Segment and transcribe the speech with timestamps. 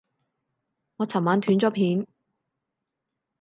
[0.97, 2.07] 你尋晚斷咗片